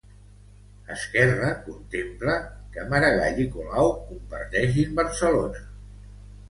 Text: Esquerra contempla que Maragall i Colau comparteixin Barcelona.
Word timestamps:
Esquerra 0.95 1.51
contempla 1.67 2.39
que 2.77 2.87
Maragall 2.95 3.43
i 3.45 3.49
Colau 3.59 3.95
comparteixin 4.09 5.01
Barcelona. 5.03 5.65